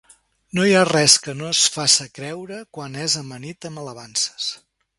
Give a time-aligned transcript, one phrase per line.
[0.59, 4.53] No hi ha res que no es faça creure quan es amanit amb alabances.